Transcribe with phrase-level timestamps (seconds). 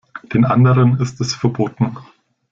[0.33, 1.95] Den anderen ist es verboten.